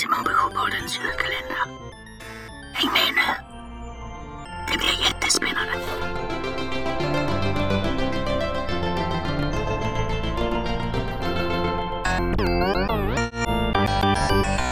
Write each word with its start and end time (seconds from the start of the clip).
Simon 0.00 0.24
Bysjöpoddens 0.24 0.96
julkalender. 0.96 1.64
Häng 2.72 2.92
med 2.92 3.14
nu! 3.14 3.34
Det 4.72 4.78
blir 4.78 5.04
jättespännande! 5.04 5.74
Mm. 14.38 14.69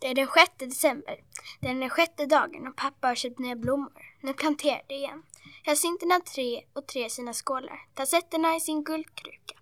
Det 0.00 0.06
är 0.06 0.14
den 0.14 0.26
sjätte 0.26 0.66
december. 0.66 1.20
Det 1.60 1.68
är 1.68 1.74
den 1.74 1.90
sjätte 1.90 2.26
dagen 2.26 2.66
och 2.66 2.76
pappa 2.76 3.08
har 3.08 3.14
köpt 3.14 3.38
nya 3.38 3.56
blommor. 3.56 4.02
Nu 4.20 4.34
planterar 4.34 4.82
det 4.86 4.94
igen. 4.94 5.22
Hyacinterna 5.64 6.20
tre 6.20 6.64
och 6.72 6.86
tre 6.86 7.10
sina 7.10 7.32
skålar. 7.32 7.80
Tassetterna 7.94 8.56
i 8.56 8.60
sin 8.60 8.84
guldkruka. 8.84 9.54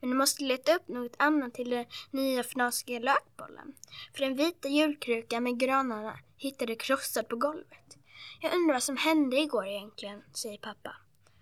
Men 0.00 0.10
du 0.10 0.16
måste 0.16 0.44
leta 0.44 0.74
upp 0.74 0.88
något 0.88 1.16
annat 1.18 1.54
till 1.54 1.70
den 1.70 1.86
nya 2.10 2.40
fnasiga 2.40 2.98
lökbollen. 2.98 3.74
För 4.14 4.24
den 4.24 4.36
vita 4.36 4.68
julkrukan 4.68 5.42
med 5.42 5.58
granarna 5.58 6.18
hittade 6.36 6.74
krossad 6.74 7.28
på 7.28 7.36
golvet. 7.36 7.96
Jag 8.40 8.54
undrar 8.54 8.74
vad 8.74 8.82
som 8.82 8.96
hände 8.96 9.36
igår 9.36 9.66
egentligen, 9.66 10.22
säger 10.34 10.58
pappa. 10.58 10.96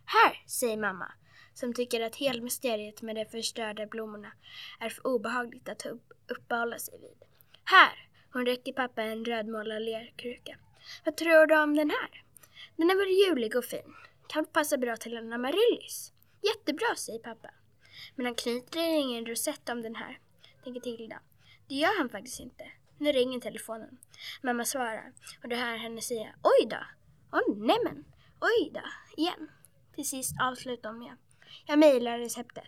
Här, 0.05 0.45
säger 0.47 0.77
mamma, 0.77 1.13
som 1.55 1.75
tycker 1.75 2.01
att 2.01 2.17
hela 2.17 2.43
mysteriet 2.43 3.03
med 3.03 3.17
de 3.17 3.27
förstörda 3.27 3.87
blommorna 3.87 4.33
är 4.81 4.89
för 4.91 5.07
obehagligt 5.07 5.69
att 5.69 5.87
uppehålla 6.29 6.79
sig 6.79 6.99
vid. 7.01 7.29
Här! 7.65 8.10
Hon 8.33 8.47
räcker 8.47 8.73
pappa 8.73 9.03
en 9.03 9.25
rödmålad 9.25 9.83
lerkruka. 9.83 10.59
Vad 11.05 11.17
tror 11.17 11.47
du 11.47 11.63
om 11.63 11.77
den 11.77 11.91
här? 11.91 12.23
Den 12.77 12.91
är 12.91 12.97
väl 12.97 13.29
julig 13.29 13.57
och 13.57 13.65
fin. 13.65 13.95
Kan 14.29 14.47
passa 14.47 14.79
bra 14.79 14.97
till 14.97 15.17
en 15.17 15.33
amaryllis. 15.33 16.13
Jättebra, 16.43 16.95
säger 16.97 17.19
pappa. 17.19 17.51
Men 18.15 18.27
han 18.27 18.35
knyter 18.35 18.81
ingen 18.81 19.27
rosett 19.27 19.69
om 19.69 19.83
den 19.83 19.95
här, 19.95 20.19
tänker 20.65 20.81
Tilda. 20.81 21.21
Det 21.69 21.75
gör 21.75 21.99
han 21.99 22.09
faktiskt 22.09 22.41
inte. 22.41 22.65
Nu 22.99 23.13
ringer 23.13 23.41
telefonen. 23.41 23.99
Mamma 24.43 24.65
svarar 24.65 25.13
och 25.43 25.49
du 25.49 25.57
hör 25.57 25.77
henne 25.77 26.01
säga 26.01 26.35
oj 26.43 26.67
då. 26.67 26.85
Åh 27.33 27.57
nämen, 27.57 28.05
oj 28.41 28.71
då, 28.75 28.83
igen. 29.17 29.51
Till 29.95 30.09
sist 30.09 30.33
avslutar 30.41 30.89
hon 30.89 30.99
med 30.99 31.17
jag 31.67 31.79
mejlar 31.79 32.19
receptet. 32.19 32.65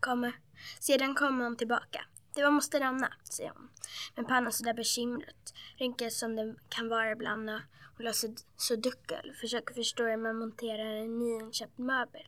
Kommer. 0.00 0.32
Sedan 0.80 1.14
kommer 1.14 1.44
hon 1.44 1.56
tillbaka. 1.56 2.04
Det 2.34 2.42
var 2.42 2.50
moster 2.50 2.80
Anna, 2.80 3.12
säger 3.24 3.52
hon. 3.56 3.68
Men 4.14 4.24
pannan 4.24 4.52
sådär 4.52 4.74
bekymrat. 4.74 5.54
Rynkad 5.76 6.12
som 6.12 6.36
den 6.36 6.58
kan 6.68 6.88
vara 6.88 7.10
ibland 7.10 7.50
och 7.50 7.60
hon 7.96 8.06
låter 8.06 8.34
så, 8.56 8.76
duckel. 8.76 9.34
Försöker 9.40 9.74
förstå 9.74 10.02
hur 10.04 10.16
man 10.16 10.38
monterar 10.38 10.94
en 10.94 11.18
nyinköpt 11.18 11.78
möbel 11.78 12.26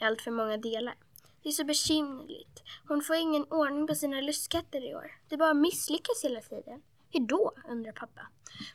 i 0.00 0.04
allt 0.04 0.22
för 0.22 0.30
många 0.30 0.56
delar. 0.56 0.94
Det 1.42 1.48
är 1.48 1.52
så 1.52 1.64
bekymmerligt. 1.64 2.62
Hon 2.88 3.02
får 3.02 3.16
ingen 3.16 3.44
ordning 3.44 3.86
på 3.86 3.94
sina 3.94 4.20
lustkatter 4.20 4.90
i 4.90 4.94
år. 4.94 5.12
Det 5.28 5.36
bara 5.36 5.54
misslyckas 5.54 6.24
hela 6.24 6.40
tiden. 6.40 6.82
Hur 7.10 7.20
då? 7.20 7.52
undrar 7.68 7.92
pappa. 7.92 8.28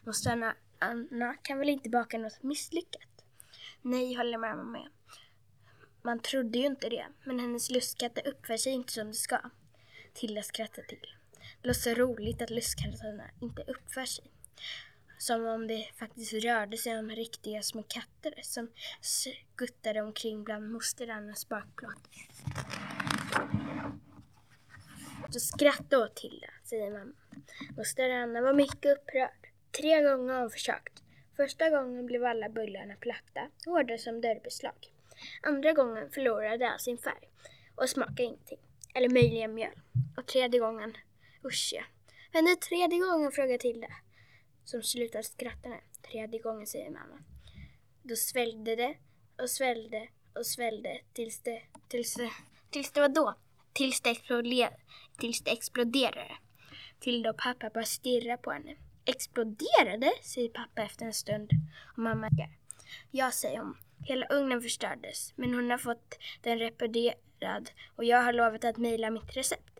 Moster 0.05 0.31
Anna, 0.31 0.55
Anna 0.80 1.33
kan 1.33 1.59
väl 1.59 1.70
inte 1.70 1.89
baka 1.89 2.17
något 2.17 2.44
misslyckat? 2.44 3.25
Nej, 3.81 4.14
håller 4.14 4.38
mamma 4.38 4.64
med. 4.64 4.88
Man 6.02 6.20
trodde 6.20 6.58
ju 6.58 6.66
inte 6.66 6.89
det, 6.89 7.08
men 7.23 7.39
hennes 7.39 7.70
lustkatter 7.70 8.28
uppför 8.28 8.58
sig 8.58 8.73
inte 8.73 8.94
som 8.94 9.08
de 9.08 9.14
ska. 9.14 9.39
Tilda 10.17 10.43
skrattar 10.43 10.83
till. 10.83 11.15
Det 11.61 11.67
låter 11.67 11.79
så 11.79 11.93
roligt 11.93 12.41
att 12.41 12.49
lustkatterna 12.49 13.23
inte 13.41 13.61
uppför 13.61 14.05
sig. 14.05 14.25
Som 15.17 15.45
om 15.45 15.67
det 15.67 15.87
faktiskt 15.95 16.33
rörde 16.33 16.77
sig 16.77 16.99
om 16.99 17.09
riktiga 17.09 17.61
små 17.61 17.83
katter 17.83 18.33
som 18.41 18.71
skuttade 19.01 20.02
omkring 20.02 20.43
bland 20.43 20.71
moster 20.71 21.08
Annas 21.08 21.49
bakplåt. 21.49 22.09
Så 25.30 25.39
skratta 25.39 25.99
åt 25.99 26.15
Tilda, 26.15 26.47
säger 26.63 26.92
mamma. 26.92 27.13
Moster 27.77 28.09
Anna 28.09 28.42
var 28.42 28.53
mycket 28.53 28.97
upprörd. 28.97 29.47
Tre 29.71 30.02
gånger 30.02 30.33
har 30.33 30.42
hon 30.42 30.52
försökt. 30.52 31.03
Första 31.36 31.69
gången 31.69 32.05
blev 32.05 32.25
alla 32.25 32.49
bullarna 32.49 32.95
platta, 32.95 33.49
hårda 33.65 33.97
som 33.97 34.21
dörrbeslag. 34.21 34.92
Andra 35.42 35.73
gången 35.73 36.11
förlorade 36.11 36.69
all 36.69 36.80
sin 36.80 36.97
färg 36.97 37.30
och 37.75 37.89
smakade 37.89 38.23
ingenting. 38.23 38.59
Eller 38.93 39.09
möjligen 39.09 39.53
mjöl. 39.53 39.81
Och 40.17 40.26
tredje 40.26 40.60
gången, 40.60 40.98
usch 41.45 41.70
ja. 41.73 41.83
Men 42.32 42.45
nu 42.45 42.55
tredje 42.55 43.00
gången 43.00 43.32
frågar 43.32 43.58
Tilda. 43.58 43.88
Som 44.66 44.82
slutar 44.82 45.22
skratta 45.22 45.70
nu. 45.70 45.80
Tredje 46.11 46.39
gången 46.39 46.67
säger 46.67 46.89
mamma. 46.89 47.23
Då 48.04 48.16
svällde 48.16 48.76
det 48.76 48.98
och 49.42 49.50
svällde 49.50 50.08
och 50.36 50.45
svällde 50.45 51.02
tills 51.14 51.39
det, 51.39 51.61
tills 51.88 52.14
det, 52.14 52.32
tills 52.70 52.92
det 52.92 53.02
var 53.02 53.10
då? 53.10 53.36
Tills 53.73 54.02
det 54.02 54.10
exploderade. 54.10 54.78
Tills 55.20 55.42
det 55.42 55.52
exploderade. 55.52 56.38
Tilda 56.99 57.30
och 57.30 57.38
pappa 57.38 57.70
bara 57.70 57.86
stirrar 57.86 58.38
på 58.38 58.52
henne. 58.52 58.76
Exploderade? 59.05 60.11
säger 60.23 60.49
pappa 60.49 60.82
efter 60.82 61.05
en 61.05 61.14
stund. 61.14 61.52
Och 61.92 61.99
mamma 61.99 62.30
säger. 62.30 62.58
Ja, 63.11 63.32
säger 63.32 63.60
hon. 63.60 63.78
Hela 64.05 64.26
ugnen 64.26 64.61
förstördes, 64.61 65.34
men 65.36 65.54
hon 65.54 65.70
har 65.70 65.78
fått 65.78 66.17
den 66.42 66.60
reparerad 66.60 67.72
och 67.95 68.04
jag 68.04 68.22
har 68.22 68.34
lovat 68.34 68.64
att 68.64 68.78
mejla 68.78 69.10
mitt 69.10 69.38
recept. 69.38 69.77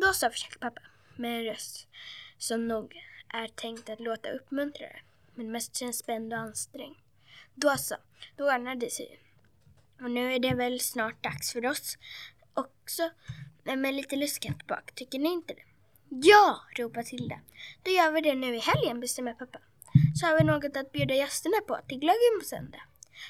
Då 0.00 0.12
så, 0.12 0.30
försöker 0.30 0.58
pappa 0.58 0.80
med 1.16 1.38
en 1.38 1.44
röst 1.44 1.88
som 2.38 2.68
nog 2.68 2.96
är 3.28 3.48
tänkt 3.48 3.88
att 3.88 4.00
låta 4.00 4.30
uppmuntrande, 4.30 4.96
men 5.34 5.52
mest 5.52 5.76
känns 5.76 5.98
spänd 5.98 6.32
och 6.32 6.38
ansträngd. 6.38 6.96
Då 7.54 7.76
så, 7.76 7.96
då 8.36 8.44
ordnar 8.44 8.74
det 8.74 8.90
sig. 8.90 9.20
Och 10.00 10.10
nu 10.10 10.34
är 10.34 10.38
det 10.38 10.54
väl 10.54 10.80
snart 10.80 11.22
dags 11.22 11.52
för 11.52 11.66
oss 11.66 11.98
också 12.54 13.10
eh, 13.64 13.76
med 13.76 13.94
lite 13.94 14.16
lustkatt 14.16 14.66
bak, 14.66 14.92
tycker 14.94 15.18
ni 15.18 15.28
inte 15.28 15.54
det? 15.54 15.62
Ja, 16.08 16.60
ropar 16.76 17.02
Tilda. 17.02 17.40
Då 17.82 17.90
gör 17.90 18.12
vi 18.12 18.20
det 18.20 18.34
nu 18.34 18.56
i 18.56 18.58
helgen, 18.58 19.00
bestämmer 19.00 19.34
pappa. 19.34 19.58
Så 20.20 20.26
har 20.26 20.38
vi 20.38 20.44
något 20.44 20.76
att 20.76 20.92
bjuda 20.92 21.14
gästerna 21.14 21.56
på 21.66 21.80
till 21.88 21.98
glöggen 21.98 22.40
på 22.40 22.44
söndag. 22.44 22.82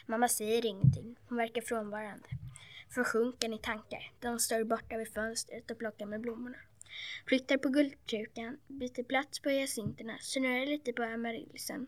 Mamma 0.07 0.29
säger 0.29 0.67
ingenting. 0.67 1.17
Hon 1.29 1.39
verkar 1.39 1.63
frånvarande. 1.63 2.29
Försjunken 2.91 3.53
i 3.53 3.59
tankar. 3.59 4.13
De 4.21 4.39
står 4.39 4.65
borta 4.65 4.97
vid 4.97 5.13
fönstret 5.13 5.71
och 5.71 5.79
plockar 5.79 6.07
med 6.07 6.21
blommorna. 6.21 6.59
Flyttar 7.27 7.57
på 7.57 7.69
guldkrukan, 7.69 8.59
byter 8.67 9.03
plats 9.03 9.41
på 9.41 9.49
hyacinterna, 9.49 10.19
snurrar 10.21 10.67
lite 10.67 10.93
på 10.93 11.03
amaryllisen. 11.03 11.87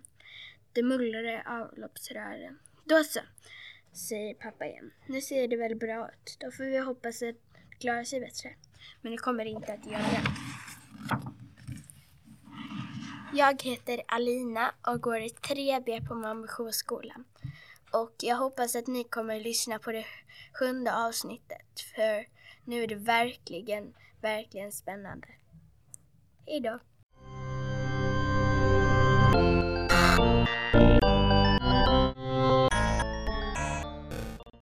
Det 0.72 0.82
mullrar 0.82 1.24
i 1.24 1.42
avloppsrören. 1.46 2.58
Då 2.84 3.04
så, 3.04 3.20
säger 3.92 4.34
pappa 4.34 4.66
igen. 4.66 4.90
Nu 5.06 5.20
ser 5.20 5.48
det 5.48 5.56
väl 5.56 5.76
bra 5.76 6.08
ut. 6.08 6.36
Då 6.40 6.50
får 6.50 6.64
vi 6.64 6.78
hoppas 6.78 7.22
att 7.22 7.34
det 7.70 7.76
klarar 7.80 8.04
sig 8.04 8.20
bättre. 8.20 8.54
Men 9.02 9.12
det 9.12 9.18
kommer 9.18 9.44
inte 9.44 9.72
att 9.72 9.86
göra 9.86 9.98
det. 9.98 10.22
Jag 13.34 13.62
heter 13.62 14.02
Alina 14.08 14.74
och 14.86 15.00
går 15.00 15.20
i 15.20 15.28
3B 15.28 16.08
på 16.08 16.14
Mammisjöskolan. 16.14 17.24
Och 17.92 18.14
jag 18.22 18.36
hoppas 18.36 18.76
att 18.76 18.86
ni 18.86 19.04
kommer 19.04 19.36
att 19.36 19.42
lyssna 19.42 19.78
på 19.78 19.92
det 19.92 20.06
sjunde 20.52 20.96
avsnittet. 20.96 21.80
För 21.94 22.26
nu 22.64 22.82
är 22.82 22.86
det 22.86 22.94
verkligen, 22.94 23.94
verkligen 24.20 24.72
spännande. 24.72 25.28
Hejdå! 26.46 26.78